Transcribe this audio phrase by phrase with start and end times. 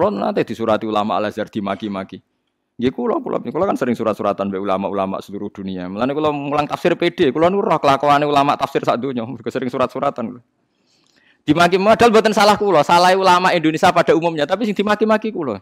[0.00, 2.24] Kulo nanti disurati ulama Al Azhar dimaki-maki.
[2.80, 5.84] Nggih kula kula kula kan sering surat-suratan mbek ulama-ulama seluruh dunia.
[5.92, 10.40] Mulane kula mulang tafsir PD, kula nu roh kelakuane ulama tafsir sak donya, sering surat-suratan.
[11.44, 15.60] Dimaki modal buatan salah kula, salah ulama Indonesia pada umumnya, tapi sing dimaki-maki kula.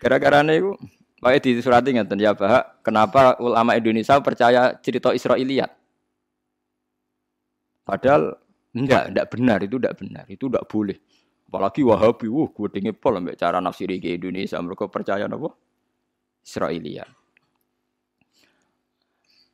[0.00, 0.80] Gara-gara niku
[1.20, 5.68] Pakai di surati ngeten ya Pak, kenapa ulama Indonesia percaya cerita Israiliyat?
[7.84, 8.40] Padahal
[8.72, 10.96] enggak, enggak benar itu enggak benar, itu enggak boleh.
[11.54, 15.54] Apalagi Wahabi, wah gue tinggi pol cara nafsiri ke Indonesia, mereka percaya apa?
[16.42, 17.06] Israiliyat.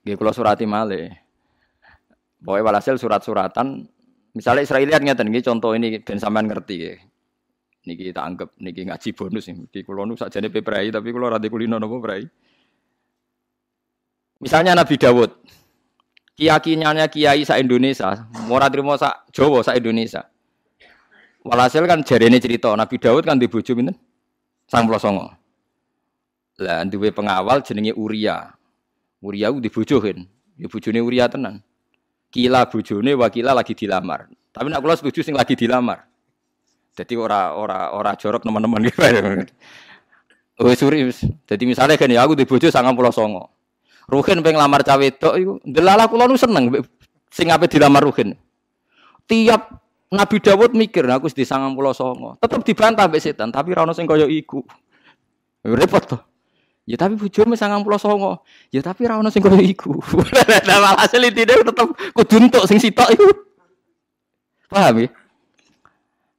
[0.09, 1.13] Gak kalau surati male.
[2.41, 3.85] Pokoknya walhasil surat-suratan,
[4.33, 6.97] misalnya Israiliyat ngeten, ini contoh ini dan sampean ngerti ya.
[7.85, 9.53] Niki kita anggap niki ngaji bonus.
[9.53, 12.25] Niki kulo nu sakjane peprai tapi kulo rada kulino nopo prai.
[14.41, 15.37] Misalnya Nabi Dawud.
[16.33, 20.25] Keyakinannya kiai sa Indonesia, ora trimo sa Jawa sa Indonesia.
[21.41, 23.97] Walhasil kan jarene cerita Nabi Dawud kan dibojo pinten?
[24.69, 25.33] songo.
[26.61, 28.53] Lah duwe pengawal jenenge Uria.
[29.25, 29.61] Uria ku
[30.01, 30.19] kan.
[30.61, 31.65] Ya bojone Uria tenan.
[32.29, 34.29] Kila bojone wakila lagi dilamar.
[34.53, 36.05] Tapi nak kula setuju sing lagi dilamar.
[36.93, 39.01] Jadi ora ora ora jorok teman-teman gitu.
[40.61, 41.09] Oh suri.
[41.49, 43.49] Jadi misalnya kan ya aku di bojo sangat pulau songo.
[44.05, 46.69] Ruhin pengen lamar cawe itu, delala kula nu seneng
[47.33, 48.37] sing ape dilamar Ruhin.
[49.25, 49.80] Tiap
[50.11, 52.35] Nabi Dawud mikir aku di sangang pulau songo.
[52.43, 54.67] Tetap dibantah mbek setan, tapi rano sing kaya iku.
[55.63, 56.21] Repot tuh.
[56.83, 58.43] Ya tapi bojomu sangang pulau songo.
[58.75, 60.03] Ya tapi rano sing kaya iku.
[60.67, 63.31] Nah hasil intine tetep kudu entuk sing sitok iku.
[64.67, 65.09] Paham ya?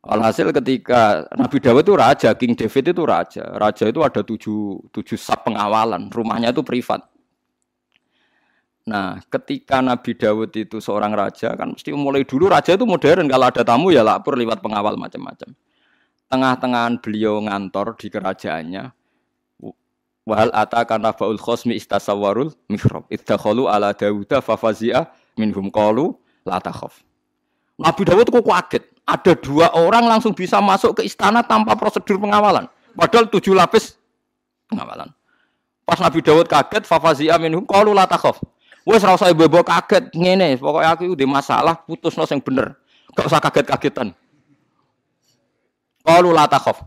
[0.01, 3.45] Alhasil ketika Nabi Dawud itu raja, King David itu raja.
[3.53, 7.05] Raja itu ada tujuh, tujuh sab pengawalan, rumahnya itu privat.
[8.91, 13.31] Nah, ketika Nabi Dawud itu seorang raja, kan mesti mulai dulu raja itu modern.
[13.31, 15.55] Kalau ada tamu ya lapor lewat pengawal macam-macam.
[16.27, 18.91] Tengah-tengahan beliau ngantor di kerajaannya.
[20.27, 23.07] Wahal atakan nabaul khosmi istasawarul mihrab.
[23.07, 25.07] Iddakhalu ala Dawuda fafazia
[25.39, 26.11] minhum qalu
[26.43, 26.99] la takhaf.
[27.79, 32.67] Nabi Dawud kok kaget ada dua orang langsung bisa masuk ke istana tanpa prosedur pengawalan.
[32.91, 33.95] Padahal tujuh lapis
[34.67, 35.09] pengawalan.
[35.87, 38.39] Pas Nabi Dawud kaget, fafazia minhum qalu la takhaf.
[38.81, 42.73] Wes ora usah bebo kaget ngene, pokoknya aku udah masalah putus nos yang bener.
[43.13, 44.17] Gak usah kaget-kagetan.
[46.01, 46.81] Qalu la takhaf.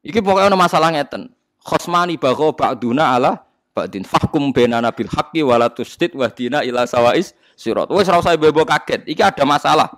[0.00, 1.28] Iki pokoknya ada masalah ngeten.
[1.60, 3.44] Khosmani bagho ba'duna ala
[3.76, 7.92] ba'din fahkum bainana bil haqqi wala tusdid wahdina ila sawais sirat.
[7.92, 9.04] Wes ora usah bebo kaget.
[9.04, 9.92] Iki ada masalah.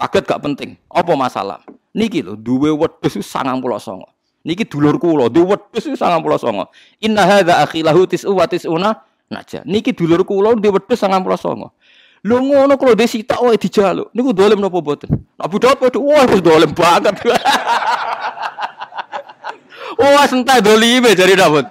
[0.00, 0.70] Kaget gak penting.
[0.88, 1.60] Apa masalah?
[1.92, 3.60] Niki lho duwe wedhus 99.
[4.42, 6.64] Niki dulur kula, duwe wedhus 99.
[7.04, 9.64] Inna hadza akhilahu tis'u wa tis'una naja.
[9.64, 11.70] Niki dulur kula duwe wedhus 99.
[12.22, 14.08] Lho ngono kula dhe sitok wae dijaluk.
[14.14, 15.10] Niku dolem napa mboten?
[15.40, 17.16] Abu Daud padha wah wis dolem banget.
[20.02, 21.68] Wah sentai dolime jari Daud.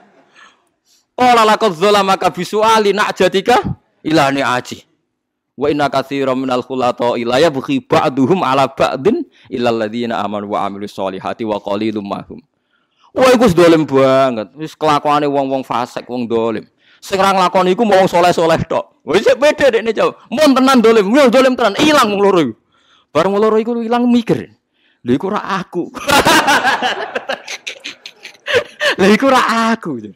[1.18, 3.60] Qala laqad zalamaka bisuali na'jatika
[4.06, 4.86] ilani aji.
[5.58, 10.96] Wa inna katsiran minal khulata ila yabghi ba'duhum ala ba'din illal ladzina amanu wa amilus
[10.96, 12.40] solihati wa qalilum mahum.
[13.12, 14.56] Wah iku dolim banget.
[14.56, 16.66] Wis kelakuane wong-wong fasik, wong dolim.
[17.02, 19.02] Sing ra nglakoni mau soleh-soleh tok.
[19.02, 20.14] Wis beda dekne jauh.
[20.30, 22.54] Mun tenan dolim, yo dolim tenan, ilang wong loro iku.
[23.10, 24.54] Bareng wong loro iku ilang mikir.
[25.02, 25.90] Lha iku ra aku.
[29.02, 30.14] Lha iku ra aku.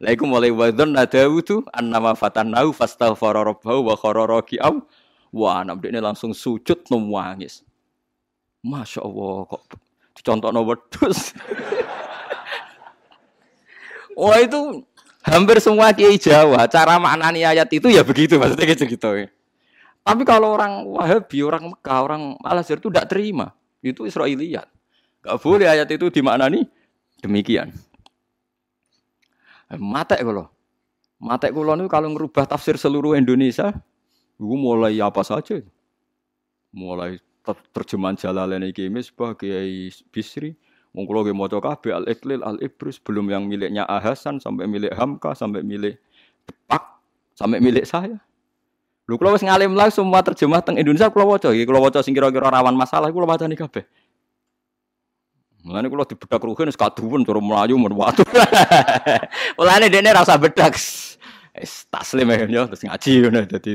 [0.00, 4.80] Lah iku mulai wadon nadawudu annama fatannahu fastaghfara rabbahu wa khara raki'am.
[5.36, 7.60] Wah, anak ini langsung sujud nangis.
[8.64, 9.68] Masya Allah kok
[10.16, 11.36] dicontohno wedhus.
[14.16, 14.80] Wah itu
[15.26, 19.10] hampir semua kiai Jawa cara maknani ayat itu ya begitu maksudnya gitu gitu.
[20.06, 23.50] Tapi kalau orang Wahabi, orang Mekah, orang Al itu tidak terima.
[23.82, 24.70] Itu Israiliyat.
[25.26, 26.70] Gak boleh ayat itu dimaknani
[27.18, 27.74] demikian.
[29.74, 30.46] Matek kula.
[31.18, 33.74] Matek kula niku kalau ngerubah tafsir seluruh Indonesia,
[34.38, 35.58] iku mulai apa saja.
[36.70, 37.18] Mulai
[37.74, 40.54] terjemahan Jalalain iki Misbah Kiai Bisri,
[40.96, 45.60] wong kula nggih maca kabeh Al-Iqlil, Al-Ibris, belum yang miliknya Ahasan sampai milik Hamka, sampai
[45.60, 46.00] milik
[46.48, 47.04] Depak,
[47.36, 48.16] sampai milik saya.
[49.06, 52.16] Lho kula wis ngalim lah semua terjemah teng Indonesia kula waca iki, kula waca sing
[52.16, 53.84] kira-kira rawan masalah kula wacani kabeh.
[55.62, 58.24] Mulane kula dibedak ruhin wis kaduwen cara mlayu men watu.
[59.60, 60.74] Mulane dene ra usah bedak.
[61.54, 63.72] Wis taslim ya terus ngaji ngono dadi.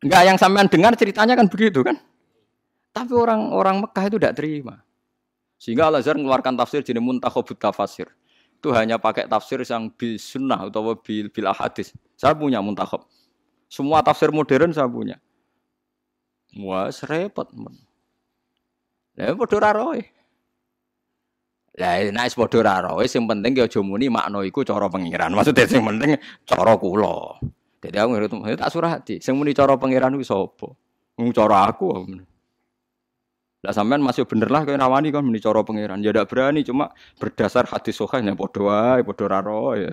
[0.00, 2.00] Enggak yang sampean dengar ceritanya kan begitu kan?
[2.90, 4.82] Tapi orang-orang Mekah itu tidak terima.
[5.60, 8.08] Sehingga Al-Azhar mengeluarkan tafsir jenis muntakhobut tafsir.
[8.60, 11.96] Itu hanya pakai tafsir yang bil sunnah atau bil, bil hadis.
[12.16, 13.08] Saya punya muntakhob.
[13.70, 15.16] Semua tafsir modern saya punya.
[16.60, 16.90] Wah.
[17.56, 17.74] Men.
[19.16, 20.02] Lah padha ra roe.
[21.78, 25.32] Lah nek wis padha sing penting ki aja muni makna iku cara pengiran.
[25.32, 27.40] Maksudnya sing penting cara kula.
[27.80, 29.14] Dadi aku ngerti tak surati.
[29.24, 30.68] Sing muni cara pengiran kuwi sapa?
[31.16, 32.04] Wong cara aku.
[33.60, 36.00] Lah sampean masih bener lah kaya nawani kan muni cara pangeran.
[36.00, 39.40] Ya ndak berani cuma berdasar hadis sahih nek padha wae padha ra
[39.76, 39.90] ya.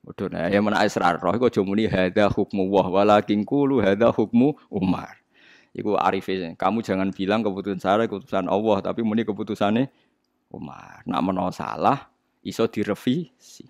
[0.00, 4.08] Padha nah ya menak israr roh iku aja muni hadza hukmu wah walakin qulu hadza
[4.08, 5.20] hukmu Umar.
[5.76, 6.56] Iku arife.
[6.56, 9.92] Kamu jangan bilang keputusan saya keputusan Allah tapi muni keputusane
[10.48, 11.04] Umar.
[11.04, 12.08] Nak menawa salah
[12.40, 13.68] iso direvisi.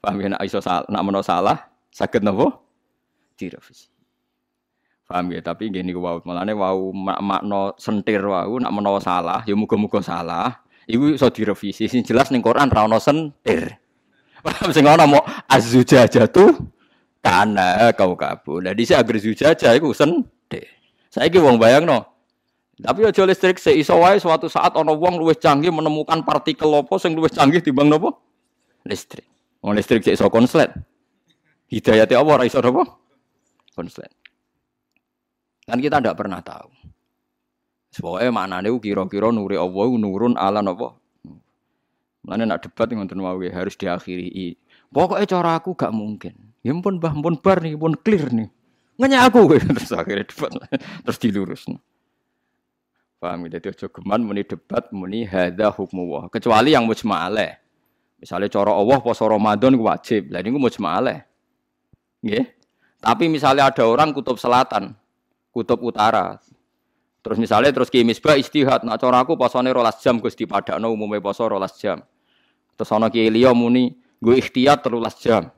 [0.00, 1.58] Paham ya nak iso salah, nak menawa salah
[1.92, 2.56] saged napa?
[3.36, 3.89] Direvisi.
[5.10, 9.98] Paham ya, tapi gini wow, malane mak makno sentir wow nak menawa salah, ya muga-muga
[9.98, 10.62] salah.
[10.86, 11.90] Iku iso direvisi.
[11.90, 13.74] Sing jelas ning Quran ra ono sentir.
[14.46, 15.26] Paham sing ono mau
[16.30, 16.50] tuh
[17.18, 18.62] kana kau kabu.
[18.62, 20.70] Lah dhisik agar zujajah iku sentir.
[21.10, 22.06] Saiki wong bayangno.
[22.78, 26.94] Tapi aja listrik se iso wae suatu saat ono wong luwih canggih menemukan partikel apa
[27.02, 28.14] sing luwih canggih timbang napa?
[28.86, 29.26] Listrik.
[29.58, 30.70] Wong listrik sik iso konslet.
[31.66, 32.86] Hidayate apa ora iso napa?
[33.74, 34.19] Konslet.
[35.70, 36.66] Kan kita tidak pernah tahu.
[37.94, 40.98] Pokoknya mana nih kira-kira nuri Allah nurun ala nopo.
[42.26, 44.58] Mana nak debat ngonten wae harus diakhiri.
[44.90, 46.34] Pokoknya cara aku gak mungkin.
[46.66, 48.50] Ya pun bah pun bar nih pun clear nih.
[48.98, 49.46] Ngenya aku
[49.78, 50.50] terus akhirnya debat
[51.06, 51.62] terus dilurus.
[53.22, 53.56] Paham ya?
[53.56, 56.28] Jadi ojo geman muni debat muni hadza hukmu.
[56.34, 57.62] Kecuali yang mujma'ale.
[58.20, 60.28] Misalnya cara Allah poso Ramadan wajib.
[60.34, 61.24] Lah niku mujma'ale.
[62.26, 62.44] Nggih.
[63.00, 64.92] Tapi misalnya ada orang kutub selatan,
[65.50, 66.38] kutub utara.
[67.20, 71.20] Terus misalnya terus ki misbah istihad, nak cara aku posone rolas jam Gus dipadakno umume
[71.20, 72.00] poso rolas jam.
[72.80, 73.92] Terus ana ki liya muni
[74.24, 75.52] gue ikhtiyat terulas jam.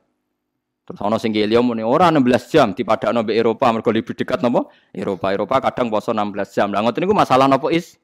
[0.83, 4.67] Terus ana sing liya muni ora 16 jam dipadakno mbek Eropa mergo lebih dekat napa?
[4.91, 5.31] Eropa.
[5.31, 6.69] Eropa kadang poso 16 jam.
[6.75, 7.94] Lah ngoten niku masalah napa is?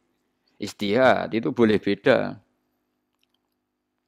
[0.63, 2.39] Istihad itu boleh beda.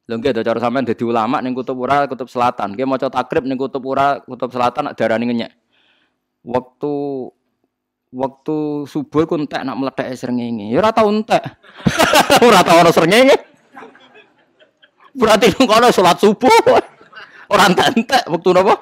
[0.07, 2.75] Lho nggih cara sampean dadi ulama ning kutub ura kutub selatan.
[2.75, 5.51] Nggih maca takrib ning kutub ura kutub selatan darani ngenyek.
[6.47, 6.91] Waktu
[8.11, 10.67] waktu subuh ku entek nak meledak srengenge.
[10.67, 11.41] Ya ora tau entek.
[12.47, 13.35] ora tau ana srengenge.
[15.15, 16.51] Berarti nang kono salat subuh.
[17.51, 18.75] Ora entek-entek waktu napa?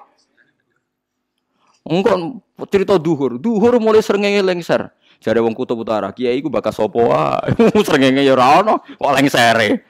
[1.89, 3.41] Engko cerita duhur.
[3.41, 4.93] Duhur mulai srengenge lengser.
[5.19, 7.51] Jare wong kutub utara, kiai iku bakas sapa wae.
[7.87, 9.83] srengenge ya ora ana, kok lengsere.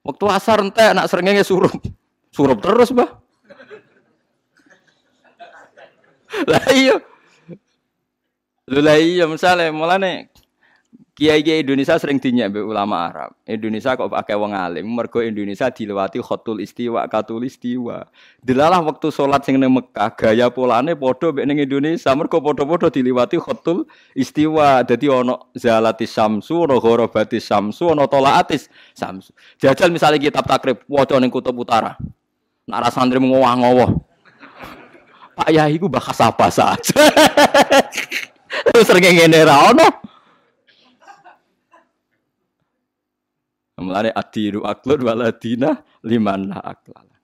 [0.00, 1.74] Waktu asar entek nak srengenge surup.
[2.32, 3.10] Surup terus, Mbah.
[6.48, 6.96] Lah iya,
[8.68, 10.28] Lha iya misale mulane
[11.16, 13.32] kiai-kiai Indonesia sering dinyak mbek ulama Arab.
[13.48, 18.04] Indonesia kok pakai wong alim, mergo Indonesia dilewati khotul istiwa, katul istiwa.
[18.44, 23.40] Dilalah waktu sholat sing ning Mekah, gaya polane padha mbek ning Indonesia, mergo padha-padha diliwati
[23.40, 24.84] khotul istiwa.
[24.84, 29.32] Dadi ono zalati samsu, ono ghorobati samsu, ono tolaatis samsu.
[29.58, 31.96] Jajal misalnya kitab takrib waca ning kutub utara.
[32.68, 33.90] Nak santri ngowah-ngowah.
[35.40, 36.94] Pak Yai ku apa saja.
[38.76, 39.88] Sering ngene ra ono.
[43.78, 47.16] Mulane adiru aklun waladina liman la aklala.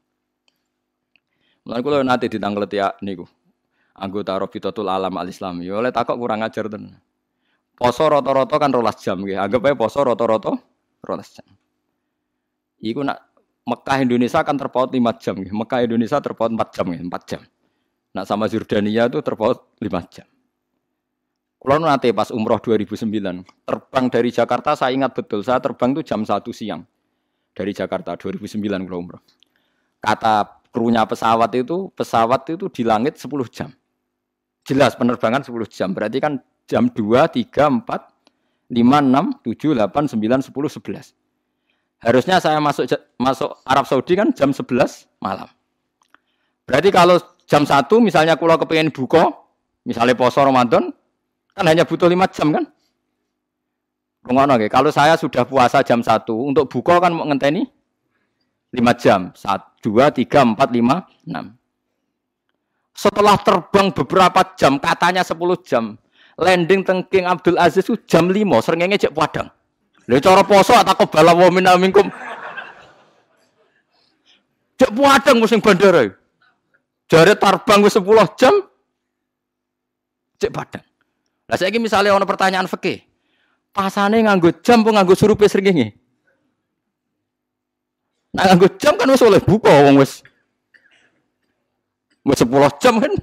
[1.66, 3.26] Mulane kula nate ditangkleti niku.
[3.94, 5.62] Anggota Rabitatul Alam Al Islam.
[5.62, 6.98] Ya oleh takok kurang ajar tenan.
[7.74, 9.38] Poso rata-rata kan rolas jam nggih.
[9.38, 10.54] Anggap ae poso rata-rata
[11.02, 11.46] rolas jam.
[12.82, 15.40] Iku nak Mekah Indonesia kan terpaut 5 jam.
[15.40, 17.40] Mekah Indonesia terpaut 4 jam nggih, 4 jam.
[18.12, 20.28] Nak sama Jordania itu terpaut 5 jam.
[21.64, 23.08] Kalau nanti pas umroh 2009,
[23.64, 26.84] terbang dari Jakarta saya ingat betul, saya terbang itu jam 1 siang
[27.56, 29.22] dari Jakarta 2009 kalau umroh.
[29.96, 33.72] Kata krunya pesawat itu, pesawat itu di langit 10 jam.
[34.68, 36.36] Jelas penerbangan 10 jam, berarti kan
[36.68, 38.12] jam 2, 3, 4,
[38.68, 41.16] 5, 6, 7, 8, 9, 10, 11.
[42.04, 42.84] Harusnya saya masuk
[43.16, 45.48] masuk Arab Saudi kan jam 11 malam.
[46.68, 47.16] Berarti kalau
[47.48, 49.32] jam 1 misalnya kalau kepengen buka,
[49.88, 50.92] misalnya poso Ramadan,
[51.54, 52.66] Kan hanya butuh lima jam kan?
[54.26, 54.66] Rungono okay.
[54.66, 57.62] Kalau saya sudah puasa jam satu, untuk buka kan mau ngenteni
[58.74, 59.30] lima jam.
[59.38, 61.54] Satu, dua, tiga, empat, lima, enam.
[62.94, 65.94] Setelah terbang beberapa jam, katanya sepuluh jam,
[66.38, 69.50] landing tengking Abdul Aziz itu jam lima, seringnya cek padang.
[70.04, 72.06] Lha cara poso atau kebala wa minna minkum.
[74.80, 76.10] Cek padang musim bandara.
[77.08, 78.54] Jare terbang wis 10 jam.
[80.40, 80.84] Cek padang.
[81.54, 82.98] Lah saiki misalnya ono pertanyaan fikih.
[83.70, 85.94] Pasane nganggo jam apa nganggo surupe srengenge?
[88.34, 90.26] Nah nganggo jam kan wis oleh buka wong wis
[92.26, 92.50] wis 10
[92.82, 93.14] jam kan.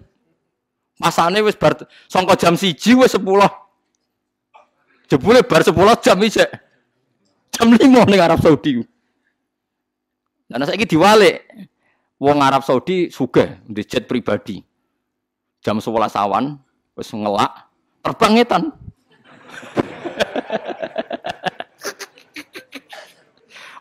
[0.95, 1.75] Pasane wis bar
[2.07, 3.19] sangka jam 1 wis 10.
[5.11, 6.47] Jebule bar 10 jam isek.
[7.51, 8.79] Jam 5 ning Arab Saudi.
[10.47, 11.67] Lah saiki diwalik.
[12.15, 14.63] Wong Arab Saudi sugih di jet pribadi.
[15.59, 16.55] Jam 11 awan
[16.95, 17.70] wis ngelak
[18.01, 18.63] terbang ngetan.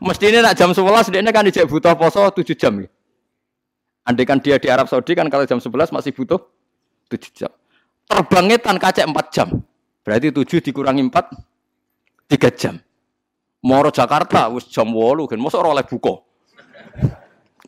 [0.00, 2.72] Mestinya nak jam 11 dia kan dijak butuh poso 7 jam.
[2.80, 2.88] Ya.
[4.08, 6.40] Andai kan dia di Arab Saudi kan kalau jam 11 masih butuh
[7.12, 7.52] 7 jam.
[8.08, 9.48] Terbangnya tan kacek 4 jam.
[10.00, 12.80] Berarti 7 dikurangi 4 3 jam.
[13.60, 16.24] Moro Jakarta wis jam 8 kan mosok oleh buka.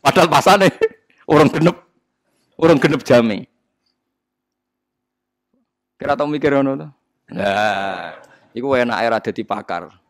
[0.01, 0.73] Padahal pasane
[1.31, 1.77] orang genep
[2.57, 3.52] orang genep jame.
[6.03, 6.87] Kira tau mikir ngono to?
[7.31, 8.11] Nah,
[8.51, 10.02] iku enak era dadi pakar.